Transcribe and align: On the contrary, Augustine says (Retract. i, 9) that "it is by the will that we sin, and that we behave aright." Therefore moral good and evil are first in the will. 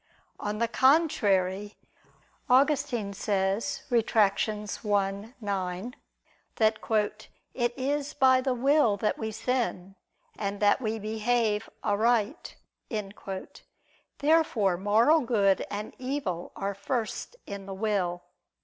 On 0.39 0.57
the 0.57 0.67
contrary, 0.67 1.77
Augustine 2.49 3.13
says 3.13 3.83
(Retract. 3.91 4.49
i, 4.49 5.33
9) 5.39 5.95
that 6.55 6.79
"it 7.53 7.73
is 7.77 8.13
by 8.15 8.41
the 8.41 8.55
will 8.55 8.97
that 8.97 9.19
we 9.19 9.31
sin, 9.31 9.93
and 10.39 10.59
that 10.59 10.81
we 10.81 10.97
behave 10.97 11.69
aright." 11.83 12.55
Therefore 14.17 14.75
moral 14.75 15.19
good 15.21 15.67
and 15.69 15.93
evil 15.99 16.51
are 16.55 16.73
first 16.73 17.35
in 17.45 17.67
the 17.67 17.75
will. 17.75 18.23